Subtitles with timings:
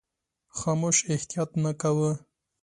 [0.57, 2.11] خاموش احتیاط نه کاوه.